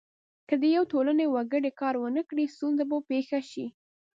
که 0.47 0.55
د 0.61 0.63
یوې 0.75 0.89
ټولنې 0.91 1.25
وګړي 1.35 1.71
کار 1.81 1.95
ونه 1.99 2.21
کړي 2.29 2.45
ستونزه 2.55 2.83
به 2.89 2.97
پیښه 3.09 3.39
شي. 3.51 3.65